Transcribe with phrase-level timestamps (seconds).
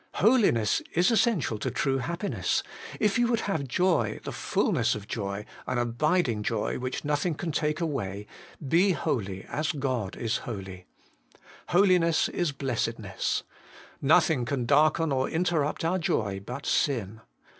[0.15, 2.63] Holiness is essential to true happiness.
[2.99, 5.45] If you would have joy, the fulness HOLINESS AND HAPPINESS.
[5.65, 8.25] 189 of joy, an abiding joy which nothing can take away,
[8.67, 10.87] be holy as God is holy.
[11.67, 13.43] Holiness is blessedness.
[14.01, 17.21] Nothing can darken or interrupt our joy but sin.